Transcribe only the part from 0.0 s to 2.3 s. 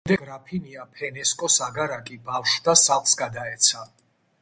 შემდეგ გრაფინია ფესენკოს აგარაკი